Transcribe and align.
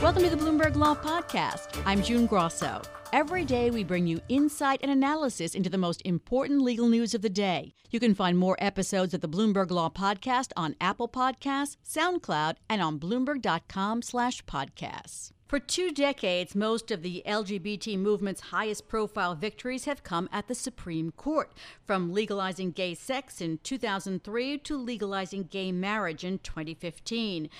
Welcome 0.00 0.22
to 0.22 0.30
the 0.30 0.36
Bloomberg 0.36 0.76
Law 0.76 0.94
Podcast. 0.94 1.82
I'm 1.84 2.04
June 2.04 2.26
Grosso. 2.26 2.80
Every 3.12 3.44
day, 3.44 3.70
we 3.70 3.82
bring 3.82 4.06
you 4.06 4.20
insight 4.28 4.78
and 4.80 4.92
analysis 4.92 5.56
into 5.56 5.68
the 5.68 5.76
most 5.76 6.00
important 6.04 6.62
legal 6.62 6.86
news 6.86 7.14
of 7.14 7.22
the 7.22 7.28
day. 7.28 7.74
You 7.90 7.98
can 7.98 8.14
find 8.14 8.38
more 8.38 8.56
episodes 8.60 9.12
of 9.12 9.22
the 9.22 9.28
Bloomberg 9.28 9.72
Law 9.72 9.90
Podcast 9.90 10.52
on 10.56 10.76
Apple 10.80 11.08
Podcasts, 11.08 11.78
SoundCloud, 11.84 12.58
and 12.70 12.80
on 12.80 13.00
Bloomberg.com/podcasts. 13.00 15.32
For 15.48 15.58
two 15.58 15.90
decades, 15.90 16.54
most 16.54 16.92
of 16.92 17.02
the 17.02 17.24
LGBT 17.26 17.96
movement's 17.96 18.52
highest 18.52 18.86
profile 18.86 19.34
victories 19.34 19.86
have 19.86 20.04
come 20.04 20.28
at 20.30 20.46
the 20.46 20.54
Supreme 20.54 21.10
Court, 21.10 21.50
from 21.84 22.12
legalizing 22.12 22.70
gay 22.70 22.94
sex 22.94 23.40
in 23.40 23.58
2003 23.64 24.58
to 24.58 24.76
legalizing 24.76 25.42
gay 25.44 25.72
marriage 25.72 26.22
in 26.22 26.38
2015. 26.38 27.50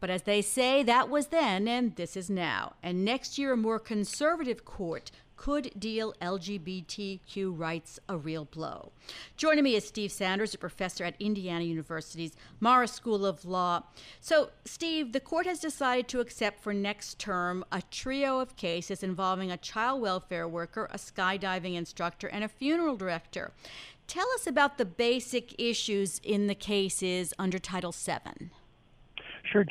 But 0.00 0.10
as 0.10 0.22
they 0.22 0.42
say, 0.42 0.82
that 0.82 1.08
was 1.08 1.28
then 1.28 1.66
and 1.66 1.96
this 1.96 2.16
is 2.16 2.28
now. 2.28 2.74
And 2.82 3.04
next 3.04 3.38
year, 3.38 3.52
a 3.52 3.56
more 3.56 3.78
conservative 3.78 4.64
court 4.64 5.10
could 5.36 5.70
deal 5.78 6.14
LGBTQ 6.20 7.58
rights 7.58 8.00
a 8.08 8.16
real 8.16 8.46
blow. 8.46 8.92
Joining 9.36 9.64
me 9.64 9.74
is 9.74 9.86
Steve 9.86 10.10
Sanders, 10.10 10.54
a 10.54 10.58
professor 10.58 11.04
at 11.04 11.14
Indiana 11.20 11.64
University's 11.64 12.36
Maurer 12.58 12.86
School 12.86 13.24
of 13.26 13.44
Law. 13.44 13.82
So, 14.20 14.50
Steve, 14.64 15.12
the 15.12 15.20
court 15.20 15.46
has 15.46 15.60
decided 15.60 16.08
to 16.08 16.20
accept 16.20 16.62
for 16.62 16.72
next 16.72 17.18
term 17.18 17.64
a 17.70 17.82
trio 17.90 18.40
of 18.40 18.56
cases 18.56 19.02
involving 19.02 19.50
a 19.50 19.56
child 19.58 20.00
welfare 20.00 20.48
worker, 20.48 20.88
a 20.90 20.96
skydiving 20.98 21.74
instructor, 21.74 22.28
and 22.28 22.42
a 22.42 22.48
funeral 22.48 22.96
director. 22.96 23.52
Tell 24.06 24.28
us 24.34 24.46
about 24.46 24.78
the 24.78 24.84
basic 24.84 25.60
issues 25.60 26.20
in 26.22 26.46
the 26.46 26.54
cases 26.54 27.34
under 27.38 27.58
Title 27.58 27.92
VII. 27.92 28.50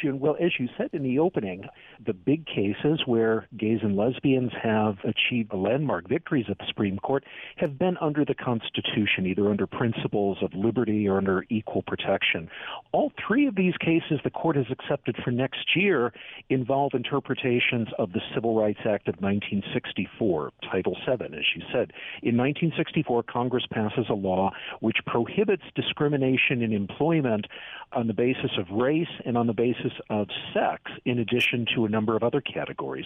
Sure. 0.02 0.16
Well, 0.16 0.36
as 0.40 0.52
you 0.60 0.68
said 0.78 0.90
in 0.94 1.04
the 1.04 1.20
opening, 1.20 1.66
the 2.04 2.14
big 2.14 2.48
cases 2.48 3.02
where 3.06 3.48
gays 3.56 3.80
and 3.84 3.96
lesbians 3.96 4.52
have 4.62 4.98
achieved 5.04 5.54
landmark 5.54 6.10
victories 6.10 6.46
at 6.50 6.58
the 6.58 6.66
Supreme 6.68 6.98
Court 6.98 7.24
have 7.58 7.78
been 7.78 7.96
under 8.02 8.26
the 8.26 8.34
Constitution, 8.34 9.28
either 9.28 9.48
under 9.50 9.68
principles 9.68 10.38
of 10.42 10.54
liberty 10.56 11.08
or 11.08 11.18
under 11.18 11.46
equal 11.50 11.84
protection. 11.84 12.50
All 12.94 13.12
three 13.28 13.46
of 13.46 13.56
these 13.56 13.76
cases 13.78 14.20
the 14.24 14.32
court 14.32 14.56
has 14.56 14.66
accepted 14.72 15.18
for 15.24 15.30
next 15.30 15.76
year 15.76 16.12
involve 16.50 16.94
interpretations 16.96 17.88
of 18.00 18.12
the 18.14 18.22
Civil 18.34 18.56
Rights 18.56 18.80
Act 18.86 19.08
of 19.08 19.16
1964, 19.16 20.52
Title 20.72 20.98
VII, 21.06 21.26
as 21.26 21.46
you 21.56 21.62
said. 21.72 21.94
In 22.24 22.38
1964, 22.38 23.24
Congress 23.24 23.66
passes 23.72 24.06
a 24.10 24.14
law 24.14 24.52
which 24.80 24.98
prohibits 25.06 25.64
discrimination 25.76 26.64
in 26.64 26.74
employment 26.74 27.46
on 27.92 28.08
the 28.08 28.14
basis 28.14 28.52
of 28.58 28.66
race 28.72 29.08
and 29.26 29.38
on 29.38 29.48
the 29.48 29.54
basis 29.54 29.75
of 30.10 30.28
sex, 30.54 30.92
in 31.06 31.20
addition 31.20 31.66
to 31.76 31.86
a 31.86 31.90
number 31.90 32.16
of 32.16 32.24
other 32.24 32.42
categories. 32.42 33.06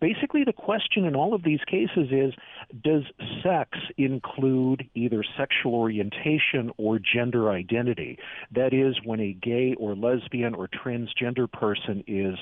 Basically, 0.00 0.44
the 0.44 0.52
question 0.52 1.04
in 1.04 1.14
all 1.14 1.34
of 1.34 1.42
these 1.42 1.60
cases 1.66 2.08
is 2.10 2.34
does 2.82 3.02
sex 3.42 3.78
include 3.96 4.88
either 4.94 5.24
sexual 5.36 5.74
orientation 5.74 6.70
or 6.76 6.98
gender 6.98 7.50
identity? 7.50 8.18
That 8.52 8.72
is, 8.72 8.96
when 9.04 9.20
a 9.20 9.32
gay 9.32 9.74
or 9.78 9.94
lesbian 9.94 10.54
or 10.54 10.68
transgender 10.68 11.50
person 11.50 12.04
is 12.06 12.36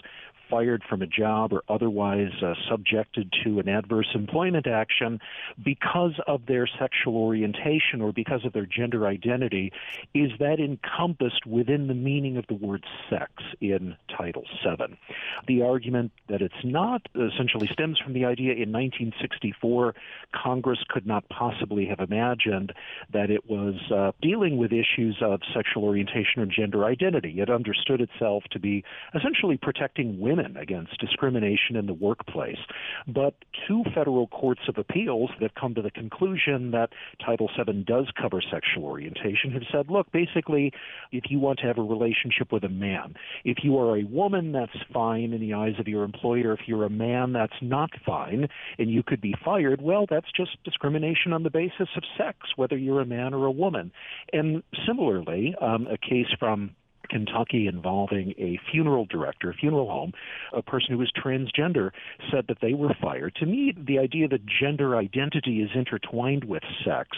fired 0.49 0.83
from 0.89 1.03
a 1.03 1.07
job 1.07 1.53
or 1.53 1.63
otherwise 1.69 2.33
uh, 2.43 2.55
subjected 2.71 3.33
to 3.45 3.59
an 3.59 3.69
adverse 3.69 4.09
employment 4.15 4.67
action 4.67 5.21
because 5.63 6.15
of 6.27 6.47
their 6.47 6.67
sexual 6.79 7.17
orientation 7.17 8.01
or 8.01 8.13
because 8.13 8.45
of 8.45 8.53
their 8.53 8.67
gender 8.67 9.07
identity, 9.07 9.73
is 10.15 10.31
that 10.39 10.59
encompassed 10.61 11.47
within 11.47 11.87
the 11.87 11.95
meaning 11.95 12.37
of 12.37 12.47
the 12.49 12.55
word 12.55 12.85
sex 13.11 13.33
in 13.61 13.97
Title 14.17 14.45
VII? 14.65 14.99
The 15.47 15.63
argument 15.63 16.13
that 16.29 16.43
it's 16.43 16.55
not 16.65 17.03
essentially 17.15 17.69
stems 17.73 17.99
from 17.99 18.13
the 18.13 18.25
idea 18.25 18.53
in 18.53 18.73
1964 18.73 19.95
Congress 20.35 20.79
could 20.89 21.07
not 21.07 21.29
possibly 21.29 21.87
have 21.87 22.01
imagined 22.01 22.73
that 23.13 23.31
it 23.31 23.49
was 23.49 23.75
uh, 23.95 24.13
dealing 24.21 24.57
with 24.57 24.73
issues 24.73 25.17
of 25.23 25.41
sexual 25.55 25.85
orientation 25.85 26.43
or 26.43 26.47
gender 26.47 26.85
identity. 26.85 27.41
It 27.41 27.51
understood 27.51 28.01
itself 28.01 28.45
to 28.51 28.59
be 28.59 28.85
essentially 29.15 29.57
protecting 29.57 30.21
women 30.21 30.38
women 30.39 30.57
against 30.57 30.99
discrimination 30.99 31.77
in 31.77 31.87
the 31.87 31.95
workplace. 31.95 32.59
But 33.07 33.35
two 33.67 33.83
federal 33.95 34.29
courts 34.29 34.63
of 34.69 34.79
appeals 34.79 35.31
that 35.41 35.55
come 35.55 35.75
to 35.75 35.83
the 35.83 35.91
conclusion 35.91 36.71
that 36.73 36.91
Title 37.25 37.51
VII 37.57 37.85
does 37.87 38.07
cover 38.21 38.41
sexual 38.41 38.85
orientation 38.85 39.51
have 39.53 39.63
said, 39.73 39.91
look, 39.91 40.11
basically, 40.13 40.73
if 41.13 41.25
you 41.31 41.39
want 41.39 41.59
to 41.61 41.67
have 41.67 41.79
a 41.79 41.83
relationship 41.83 42.53
with 42.53 42.65
a 42.65 42.69
man, 42.69 43.15
if 43.45 43.59
you 43.63 43.79
are 43.79 43.97
a 43.97 44.05
woman, 44.05 44.53
that's 44.53 44.73
fine 44.93 45.33
in 45.33 45.41
the 45.41 45.55
eyes 45.55 45.75
of 45.79 45.89
your 45.89 46.05
employer. 46.05 46.53
If 46.53 46.61
you're 46.67 46.85
a 46.85 46.91
man, 46.91 47.33
that's 47.33 47.53
not 47.61 47.91
fine, 48.05 48.49
and 48.79 48.91
you 48.91 49.03
could 49.03 49.21
be 49.21 49.35
fired. 49.45 49.81
Well, 49.81 50.07
that's 50.09 50.31
just 50.37 50.63
discrimination 50.65 51.33
on 51.33 51.43
the 51.43 51.51
basis 51.51 51.89
of 51.97 52.03
sex, 52.17 52.39
whether 52.57 52.77
you're 52.77 53.01
a 53.01 53.07
man 53.07 53.35
or 53.35 53.47
a 53.47 53.51
woman. 53.51 53.93
And 54.33 54.63
similarly, 54.87 55.55
um, 55.61 55.87
a 55.87 55.99
case 55.99 56.33
from 56.39 56.75
Kentucky 57.09 57.67
involving 57.67 58.35
a 58.39 58.59
funeral 58.71 59.07
director, 59.07 59.51
a 59.51 59.55
funeral 59.55 59.91
home, 59.91 60.13
a 60.53 60.63
person 60.63 60.91
who 60.91 60.99
was 60.99 61.13
transgender, 61.13 61.91
said 62.31 62.47
that 62.49 62.59
they 62.61 62.75
were 62.75 62.95
fired. 63.01 63.35
To 63.37 63.47
me, 63.47 63.75
the 63.77 63.99
idea 63.99 64.29
that 64.29 64.41
gender 64.47 64.97
identity 64.97 65.63
is 65.63 65.71
intertwined 65.75 66.45
with 66.45 66.63
sex 66.85 67.11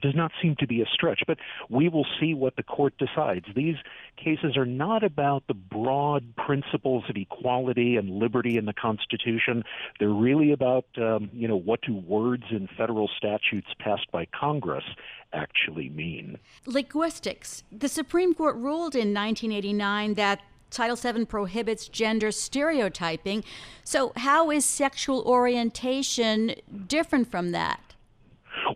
does 0.00 0.14
not 0.14 0.32
seem 0.42 0.56
to 0.58 0.66
be 0.66 0.82
a 0.82 0.86
stretch, 0.86 1.22
but 1.26 1.38
we 1.68 1.88
will 1.88 2.06
see 2.20 2.34
what 2.34 2.56
the 2.56 2.62
court 2.62 2.94
decides. 2.98 3.46
These 3.54 3.76
cases 4.16 4.56
are 4.56 4.66
not 4.66 5.02
about 5.04 5.44
the 5.46 5.54
broad 5.54 6.34
principles 6.36 7.04
of 7.08 7.16
equality 7.16 7.96
and 7.96 8.10
liberty 8.10 8.56
in 8.56 8.66
the 8.66 8.72
Constitution. 8.72 9.62
They're 9.98 10.08
really 10.08 10.52
about, 10.52 10.86
um, 10.96 11.30
you 11.32 11.48
know, 11.48 11.56
what 11.56 11.80
do 11.82 11.94
words 11.94 12.44
in 12.50 12.68
federal 12.76 13.08
statutes 13.16 13.68
passed 13.78 14.10
by 14.12 14.26
Congress 14.26 14.84
actually 15.32 15.88
mean. 15.90 16.38
Linguistics. 16.66 17.64
The 17.70 17.88
Supreme 17.88 18.34
Court 18.34 18.56
ruled 18.56 18.94
in 18.94 19.12
1989 19.42 20.14
that 20.14 20.40
Title 20.70 20.96
VII 20.96 21.26
prohibits 21.26 21.88
gender 21.88 22.30
stereotyping. 22.32 23.44
So, 23.84 24.12
how 24.16 24.50
is 24.50 24.64
sexual 24.64 25.22
orientation 25.22 26.54
different 26.86 27.30
from 27.30 27.52
that? 27.52 27.85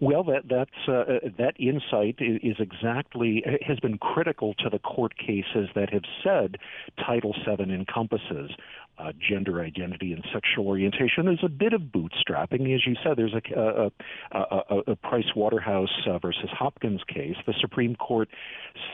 Well, 0.00 0.24
that 0.24 0.44
that's 0.48 0.88
uh, 0.88 1.28
that 1.36 1.54
insight 1.58 2.16
is 2.20 2.56
exactly 2.58 3.44
has 3.66 3.78
been 3.80 3.98
critical 3.98 4.54
to 4.54 4.70
the 4.70 4.78
court 4.78 5.16
cases 5.18 5.68
that 5.74 5.92
have 5.92 6.04
said 6.24 6.56
Title 7.04 7.34
VII 7.46 7.72
encompasses 7.72 8.50
uh, 9.00 9.12
gender 9.18 9.62
identity 9.62 10.12
and 10.12 10.24
sexual 10.32 10.66
orientation. 10.66 11.24
There's 11.24 11.44
a 11.44 11.48
bit 11.48 11.72
of 11.72 11.82
bootstrapping, 11.82 12.74
as 12.74 12.86
you 12.86 12.94
said. 13.02 13.16
There's 13.16 13.34
a, 13.34 13.90
a, 14.32 14.38
a, 14.38 14.78
a 14.92 14.96
Price 14.96 15.32
Waterhouse 15.34 15.88
uh, 16.06 16.18
versus 16.18 16.50
Hopkins 16.52 17.00
case. 17.08 17.36
The 17.46 17.54
Supreme 17.60 17.96
Court 17.96 18.28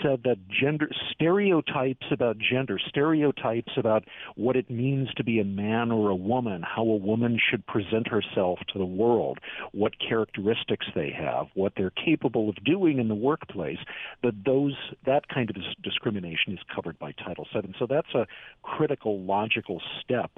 said 0.03 0.23
that 0.25 0.37
gender 0.49 0.89
stereotypes 1.13 2.07
about 2.11 2.37
gender, 2.39 2.79
stereotypes 2.89 3.73
about 3.77 4.05
what 4.37 4.57
it 4.57 4.71
means 4.71 5.09
to 5.17 5.25
be 5.25 5.41
a 5.41 5.45
man 5.45 5.91
or 5.91 6.11
a 6.11 6.17
woman, 6.17 6.63
how 6.63 6.83
a 6.83 6.97
woman 6.97 7.39
should 7.51 7.67
present 7.67 8.07
herself 8.09 8.61
to 8.73 8.79
the 8.79 8.87
world, 8.87 9.39
what 9.73 9.93
characteristics 9.99 10.87
they 10.97 11.13
have, 11.17 11.47
what 11.55 11.75
they're 11.77 11.91
capable 11.91 12.49
of 12.49 12.57
doing 12.65 12.99
in 12.99 13.07
the 13.07 13.15
workplace. 13.15 13.79
That 14.25 14.45
those 14.45 14.75
that 15.05 15.29
kind 15.29 15.49
of 15.51 15.57
discrimination 15.83 16.55
is 16.55 16.59
covered 16.75 16.99
by 16.99 17.13
Title 17.13 17.47
VII. 17.55 17.75
So 17.79 17.87
that's 17.87 18.13
a 18.15 18.27
critical, 18.63 19.21
logical 19.21 19.81
step 20.03 20.33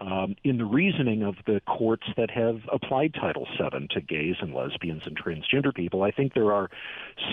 um, 0.00 0.34
in 0.44 0.56
the 0.58 0.64
reasoning 0.64 1.22
of 1.22 1.34
the 1.46 1.60
courts 1.66 2.06
that 2.16 2.30
have 2.30 2.60
applied 2.72 3.14
Title 3.14 3.46
VII 3.58 3.88
to 3.90 4.00
gays 4.00 4.36
and 4.40 4.54
lesbians 4.54 5.02
and 5.04 5.18
transgender 5.18 5.74
people. 5.74 6.02
I 6.02 6.10
think 6.10 6.34
there 6.34 6.52
are 6.52 6.70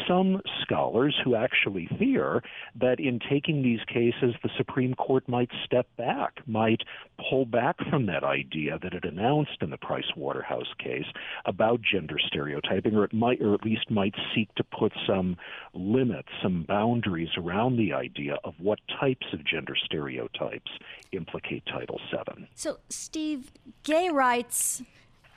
some 0.07 0.41
scholars 0.61 1.15
who 1.23 1.35
actually 1.35 1.87
fear 1.97 2.43
that 2.79 2.99
in 2.99 3.19
taking 3.29 3.63
these 3.63 3.79
cases, 3.87 4.35
the 4.43 4.49
Supreme 4.57 4.93
Court 4.95 5.27
might 5.29 5.49
step 5.65 5.87
back, 5.97 6.39
might 6.45 6.81
pull 7.29 7.45
back 7.45 7.77
from 7.89 8.05
that 8.07 8.23
idea 8.23 8.77
that 8.81 8.93
it 8.93 9.05
announced 9.05 9.57
in 9.61 9.69
the 9.69 9.77
Price 9.77 10.11
Waterhouse 10.15 10.73
case 10.77 11.05
about 11.45 11.79
gender 11.81 12.17
stereotyping, 12.19 12.95
or 12.95 13.05
it 13.05 13.13
might, 13.13 13.41
or 13.41 13.53
at 13.53 13.63
least 13.63 13.89
might 13.89 14.15
seek 14.35 14.53
to 14.55 14.63
put 14.63 14.91
some 15.07 15.37
limits, 15.73 16.29
some 16.43 16.63
boundaries 16.67 17.29
around 17.37 17.77
the 17.77 17.93
idea 17.93 18.37
of 18.43 18.53
what 18.59 18.79
types 18.99 19.25
of 19.33 19.45
gender 19.45 19.75
stereotypes 19.85 20.71
implicate 21.11 21.63
Title 21.65 21.99
VII. 22.11 22.47
So, 22.57 22.79
Steve, 22.89 23.51
gay 23.83 24.09
rights 24.09 24.81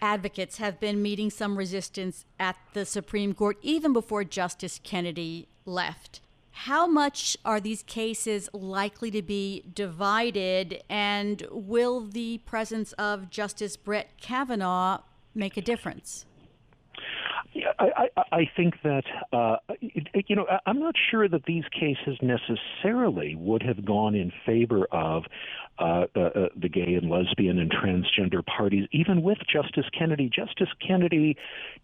advocates 0.00 0.56
have 0.56 0.80
been 0.80 1.02
meeting 1.02 1.28
some 1.28 1.58
resistance 1.58 2.24
at 2.38 2.56
the 2.72 2.86
Supreme 2.86 3.34
Court 3.34 3.58
even 3.60 3.92
before 3.92 4.24
Justice 4.24 4.80
Kennedy 4.82 5.46
left. 5.66 6.22
How 6.50 6.86
much 6.86 7.36
are 7.44 7.60
these 7.60 7.82
cases 7.82 8.48
likely 8.54 9.10
to 9.10 9.20
be 9.20 9.64
divided, 9.74 10.82
and 10.88 11.46
will 11.50 12.00
the 12.00 12.38
presence 12.46 12.92
of 12.94 13.28
Justice 13.28 13.76
Brett 13.76 14.16
Kavanaugh 14.18 15.02
make 15.34 15.58
a 15.58 15.62
difference? 15.62 16.24
Yeah, 17.52 17.72
I, 17.78 18.08
I, 18.16 18.22
I 18.32 18.50
think 18.56 18.74
that 18.82 19.04
uh, 19.32 19.56
you 19.80 20.36
know 20.36 20.46
I'm 20.66 20.78
not 20.78 20.94
sure 21.10 21.28
that 21.28 21.44
these 21.46 21.64
cases 21.72 22.16
necessarily 22.22 23.34
would 23.34 23.62
have 23.62 23.84
gone 23.84 24.14
in 24.14 24.32
favor 24.46 24.86
of 24.92 25.24
uh, 25.80 26.06
uh, 26.14 26.48
the 26.60 26.68
gay 26.68 26.94
and 26.94 27.10
lesbian 27.10 27.58
and 27.58 27.70
transgender 27.70 28.44
parties, 28.44 28.86
even 28.92 29.22
with 29.22 29.38
Justice 29.52 29.86
Kennedy. 29.98 30.28
Justice 30.28 30.68
Kennedy 30.86 31.36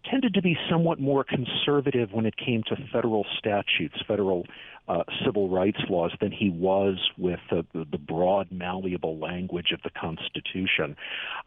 tended 0.09 0.33
to 0.35 0.41
be 0.41 0.55
somewhat 0.69 0.99
more 0.99 1.23
conservative 1.23 2.11
when 2.11 2.25
it 2.25 2.35
came 2.37 2.63
to 2.67 2.75
federal 2.91 3.25
statutes, 3.39 3.95
federal 4.07 4.45
uh, 4.87 5.03
civil 5.25 5.49
rights 5.49 5.79
laws 5.89 6.11
than 6.21 6.31
he 6.31 6.49
was 6.49 6.97
with 7.17 7.39
the, 7.49 7.65
the 7.73 7.97
broad, 7.97 8.47
malleable 8.51 9.17
language 9.17 9.71
of 9.73 9.81
the 9.83 9.89
Constitution. 9.89 10.95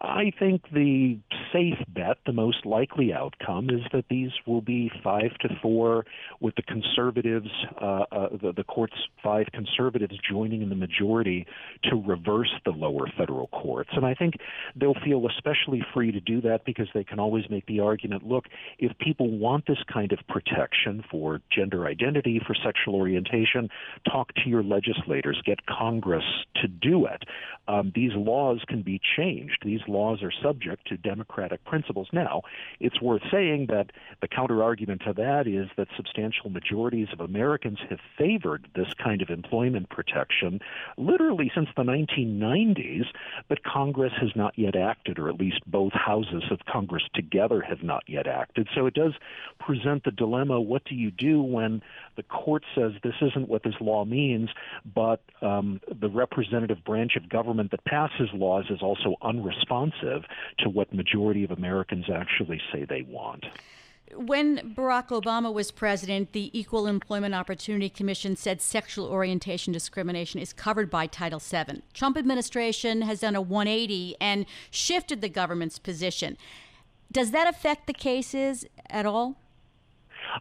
I 0.00 0.32
think 0.38 0.62
the 0.72 1.18
safe 1.52 1.78
bet, 1.88 2.18
the 2.26 2.32
most 2.32 2.66
likely 2.66 3.12
outcome, 3.14 3.70
is 3.70 3.80
that 3.92 4.04
these 4.10 4.30
will 4.46 4.60
be 4.60 4.90
five 5.02 5.30
to 5.40 5.48
four, 5.62 6.04
with 6.40 6.54
the 6.56 6.62
conservatives, 6.62 7.48
uh, 7.80 8.04
uh, 8.12 8.28
the, 8.42 8.52
the 8.56 8.64
court's 8.64 8.96
five 9.22 9.46
conservatives 9.52 10.18
joining 10.30 10.60
in 10.60 10.68
the 10.68 10.74
majority 10.74 11.46
to 11.84 11.96
reverse 11.96 12.39
the 12.64 12.70
lower 12.70 13.06
federal 13.16 13.48
courts. 13.48 13.90
And 13.92 14.04
I 14.04 14.14
think 14.14 14.34
they'll 14.76 14.94
feel 15.04 15.26
especially 15.26 15.82
free 15.92 16.12
to 16.12 16.20
do 16.20 16.40
that 16.42 16.64
because 16.64 16.88
they 16.94 17.04
can 17.04 17.18
always 17.18 17.48
make 17.50 17.66
the 17.66 17.80
argument 17.80 18.26
look, 18.26 18.46
if 18.78 18.96
people 18.98 19.30
want 19.38 19.66
this 19.66 19.82
kind 19.92 20.12
of 20.12 20.18
protection 20.28 21.04
for 21.10 21.40
gender 21.50 21.86
identity, 21.86 22.40
for 22.46 22.54
sexual 22.54 22.94
orientation, 22.94 23.68
talk 24.10 24.32
to 24.34 24.48
your 24.48 24.62
legislators, 24.62 25.40
get 25.44 25.66
Congress 25.66 26.24
to 26.56 26.68
do 26.68 27.06
it. 27.06 27.24
Um, 27.68 27.92
these 27.94 28.12
laws 28.14 28.62
can 28.66 28.82
be 28.82 29.00
changed. 29.16 29.58
These 29.64 29.80
laws 29.86 30.22
are 30.22 30.32
subject 30.42 30.88
to 30.88 30.96
democratic 30.96 31.64
principles. 31.64 32.08
Now, 32.12 32.42
it's 32.80 33.00
worth 33.00 33.22
saying 33.30 33.66
that 33.68 33.90
the 34.20 34.28
counter 34.28 34.62
argument 34.62 35.02
to 35.06 35.12
that 35.14 35.46
is 35.46 35.68
that 35.76 35.88
substantial 35.96 36.50
majorities 36.50 37.08
of 37.12 37.20
Americans 37.20 37.78
have 37.88 38.00
favored 38.18 38.68
this 38.74 38.92
kind 39.02 39.22
of 39.22 39.30
employment 39.30 39.88
protection 39.88 40.60
literally 40.96 41.50
since 41.54 41.68
the 41.76 41.84
1990s, 42.38 43.06
but 43.48 43.62
Congress 43.64 44.12
has 44.20 44.30
not 44.34 44.58
yet 44.58 44.76
acted, 44.76 45.18
or 45.18 45.28
at 45.28 45.38
least 45.38 45.60
both 45.66 45.92
houses 45.92 46.44
of 46.50 46.58
Congress 46.66 47.02
together 47.14 47.60
have 47.60 47.82
not 47.82 48.04
yet 48.06 48.26
acted. 48.26 48.68
So 48.74 48.86
it 48.86 48.94
does 48.94 49.12
present 49.58 50.04
the 50.04 50.10
dilemma 50.10 50.60
what 50.60 50.84
do 50.84 50.94
you 50.94 51.10
do 51.10 51.42
when 51.42 51.82
the 52.16 52.22
court 52.22 52.64
says 52.74 52.92
this 53.02 53.14
isn't 53.20 53.48
what 53.48 53.62
this 53.62 53.74
law 53.80 54.04
means, 54.04 54.50
but 54.94 55.22
um, 55.42 55.80
the 56.00 56.08
representative 56.08 56.84
branch 56.84 57.16
of 57.16 57.28
government 57.28 57.70
that 57.70 57.84
passes 57.84 58.28
laws 58.32 58.66
is 58.70 58.82
also 58.82 59.16
unresponsive 59.22 60.24
to 60.58 60.68
what 60.68 60.92
majority 60.92 61.44
of 61.44 61.50
Americans 61.50 62.06
actually 62.12 62.60
say 62.72 62.84
they 62.84 63.02
want. 63.02 63.44
When 64.14 64.74
Barack 64.74 65.08
Obama 65.08 65.52
was 65.52 65.70
president, 65.70 66.32
the 66.32 66.50
Equal 66.58 66.86
Employment 66.86 67.34
Opportunity 67.34 67.88
Commission 67.88 68.36
said 68.36 68.60
sexual 68.60 69.06
orientation 69.06 69.72
discrimination 69.72 70.40
is 70.40 70.52
covered 70.52 70.90
by 70.90 71.06
Title 71.06 71.38
VII. 71.38 71.82
Trump 71.94 72.16
administration 72.16 73.02
has 73.02 73.20
done 73.20 73.36
a 73.36 73.40
180 73.40 74.16
and 74.20 74.46
shifted 74.70 75.20
the 75.20 75.28
government's 75.28 75.78
position. 75.78 76.36
Does 77.12 77.30
that 77.30 77.48
affect 77.48 77.86
the 77.86 77.92
cases 77.92 78.64
at 78.88 79.06
all? 79.06 79.39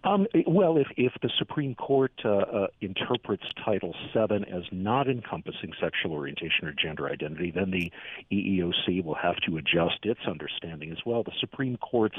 Um, 0.03 0.27
well, 0.47 0.77
if, 0.77 0.87
if 0.97 1.13
the 1.21 1.29
Supreme 1.37 1.75
Court 1.75 2.11
uh, 2.23 2.29
uh, 2.29 2.67
interprets 2.81 3.43
Title 3.63 3.95
VII 4.13 4.45
as 4.51 4.63
not 4.71 5.07
encompassing 5.07 5.71
sexual 5.81 6.13
orientation 6.13 6.67
or 6.67 6.73
gender 6.73 7.09
identity, 7.09 7.51
then 7.53 7.71
the 7.71 7.91
EEOC 8.31 9.03
will 9.03 9.15
have 9.15 9.35
to 9.47 9.57
adjust 9.57 9.99
its 10.03 10.21
understanding 10.27 10.91
as 10.91 10.97
well. 11.05 11.23
The 11.23 11.31
Supreme 11.39 11.77
Court's, 11.77 12.17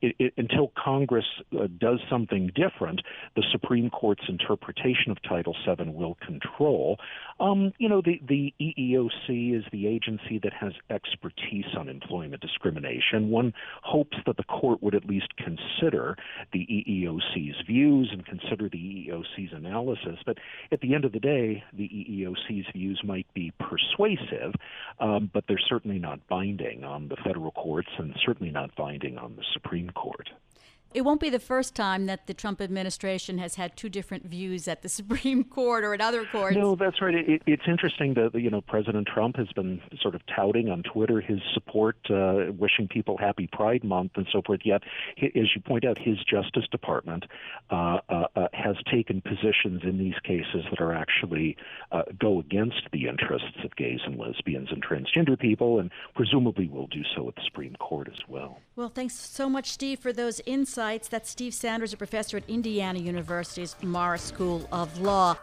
it, 0.00 0.14
it, 0.18 0.34
until 0.36 0.72
Congress 0.82 1.24
uh, 1.58 1.68
does 1.78 2.00
something 2.10 2.50
different, 2.54 3.00
the 3.36 3.44
Supreme 3.52 3.90
Court's 3.90 4.24
interpretation 4.28 5.10
of 5.10 5.22
Title 5.22 5.54
VII 5.66 5.90
will 5.90 6.16
control. 6.26 6.98
Um, 7.40 7.72
you 7.78 7.88
know, 7.88 8.02
the, 8.02 8.20
the 8.28 8.54
EEOC 8.60 9.58
is 9.58 9.64
the 9.72 9.86
agency 9.86 10.40
that 10.42 10.52
has 10.52 10.72
expertise 10.90 11.66
on 11.78 11.88
employment 11.88 12.42
discrimination. 12.42 13.30
One 13.30 13.52
hopes 13.82 14.16
that 14.26 14.36
the 14.36 14.44
court 14.44 14.82
would 14.82 14.94
at 14.94 15.04
least 15.04 15.28
consider 15.36 16.16
the 16.52 16.60
EEOC 16.60 17.11
EEOC's 17.12 17.66
views 17.66 18.10
and 18.12 18.24
consider 18.24 18.68
the 18.68 18.78
EEOC's 18.78 19.52
analysis. 19.52 20.18
But 20.24 20.38
at 20.70 20.80
the 20.80 20.94
end 20.94 21.04
of 21.04 21.12
the 21.12 21.20
day, 21.20 21.62
the 21.72 21.88
EEOC's 21.88 22.66
views 22.72 23.00
might 23.04 23.26
be 23.34 23.52
persuasive, 23.58 24.54
um, 25.00 25.30
but 25.32 25.44
they're 25.48 25.58
certainly 25.68 25.98
not 25.98 26.26
binding 26.28 26.84
on 26.84 27.08
the 27.08 27.16
federal 27.16 27.52
courts 27.52 27.88
and 27.98 28.14
certainly 28.24 28.52
not 28.52 28.74
binding 28.76 29.18
on 29.18 29.36
the 29.36 29.44
Supreme 29.52 29.90
Court. 29.90 30.28
It 30.94 31.02
won't 31.02 31.20
be 31.20 31.30
the 31.30 31.40
first 31.40 31.74
time 31.74 32.06
that 32.06 32.26
the 32.26 32.34
Trump 32.34 32.60
administration 32.60 33.38
has 33.38 33.54
had 33.54 33.76
two 33.76 33.88
different 33.88 34.26
views 34.26 34.68
at 34.68 34.82
the 34.82 34.88
Supreme 35.00 35.44
Court 35.44 35.84
or 35.84 35.94
at 35.94 36.00
other 36.00 36.24
courts. 36.26 36.56
No, 36.56 36.76
that's 36.76 37.00
right. 37.00 37.14
It, 37.14 37.42
it's 37.46 37.62
interesting 37.66 38.14
that 38.14 38.34
you 38.34 38.50
know 38.50 38.60
President 38.60 39.08
Trump 39.12 39.36
has 39.36 39.48
been 39.54 39.80
sort 40.00 40.14
of 40.14 40.22
touting 40.34 40.68
on 40.68 40.82
Twitter 40.82 41.20
his 41.20 41.40
support, 41.54 41.96
uh, 42.10 42.52
wishing 42.58 42.88
people 42.88 43.16
Happy 43.16 43.48
Pride 43.52 43.84
Month 43.84 44.12
and 44.16 44.26
so 44.32 44.42
forth. 44.44 44.60
Yet, 44.64 44.82
as 45.22 45.48
you 45.54 45.62
point 45.64 45.84
out, 45.84 45.98
his 45.98 46.18
Justice 46.28 46.66
Department 46.70 47.24
uh, 47.70 47.98
uh, 48.08 48.26
uh, 48.36 48.48
has 48.52 48.76
taken 48.90 49.20
positions 49.22 49.82
in 49.84 49.98
these 49.98 50.18
cases 50.24 50.64
that 50.70 50.80
are 50.80 50.92
actually 50.92 51.56
uh, 51.90 52.02
go 52.18 52.38
against 52.38 52.82
the 52.92 53.08
interests 53.08 53.58
of 53.64 53.74
gays 53.76 54.00
and 54.04 54.18
lesbians 54.18 54.68
and 54.70 54.84
transgender 54.84 55.38
people, 55.38 55.78
and 55.78 55.90
presumably 56.14 56.68
will 56.68 56.86
do 56.88 57.02
so 57.16 57.28
at 57.28 57.34
the 57.36 57.42
Supreme 57.44 57.76
Court 57.76 58.08
as 58.08 58.20
well. 58.28 58.58
Well, 58.76 58.88
thanks 58.88 59.14
so 59.14 59.48
much, 59.48 59.70
Steve, 59.70 59.98
for 59.98 60.12
those 60.12 60.40
insights 60.46 60.81
insights. 60.82 61.08
That's 61.08 61.30
Steve 61.30 61.54
Sanders, 61.54 61.92
a 61.92 61.96
professor 61.96 62.36
at 62.36 62.48
Indiana 62.48 62.98
University's 62.98 63.76
Maurer 63.82 64.18
School 64.18 64.68
of 64.72 65.00
Law. 65.00 65.36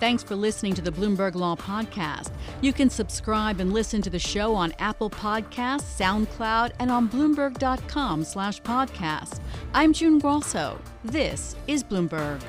Thanks 0.00 0.22
for 0.22 0.34
listening 0.34 0.74
to 0.74 0.82
the 0.82 0.90
Bloomberg 0.90 1.34
Law 1.34 1.54
Podcast. 1.54 2.30
You 2.62 2.72
can 2.72 2.90
subscribe 2.90 3.60
and 3.60 3.72
listen 3.72 4.02
to 4.02 4.10
the 4.10 4.18
show 4.18 4.54
on 4.54 4.72
Apple 4.78 5.10
Podcasts, 5.10 5.98
SoundCloud, 5.98 6.72
and 6.78 6.90
on 6.90 7.08
Bloomberg.com 7.08 8.24
slash 8.24 8.60
podcast. 8.62 9.40
I'm 9.72 9.92
June 9.92 10.18
Grosso. 10.18 10.80
This 11.04 11.54
is 11.66 11.84
Bloomberg. 11.84 12.42